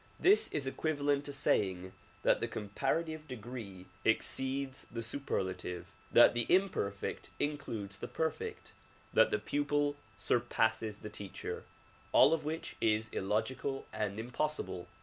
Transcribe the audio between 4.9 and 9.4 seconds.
the superlative, that the imperfect includes the perfect, that the